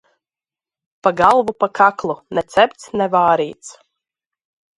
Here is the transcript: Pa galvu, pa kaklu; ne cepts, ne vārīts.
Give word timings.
Pa 1.03 1.11
galvu, 1.19 1.53
pa 1.59 1.69
kaklu; 1.79 2.15
ne 2.39 2.45
cepts, 2.55 2.89
ne 3.03 3.09
vārīts. 3.19 3.71